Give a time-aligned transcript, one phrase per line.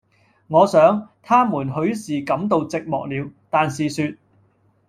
[0.47, 4.13] 我想，他們許是感到寂寞了，但是說：